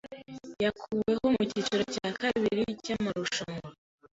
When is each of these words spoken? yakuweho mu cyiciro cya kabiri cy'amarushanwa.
yakuweho 0.63 1.25
mu 1.35 1.41
cyiciro 1.49 1.83
cya 1.95 2.09
kabiri 2.21 2.61
cy'amarushanwa. 2.83 3.67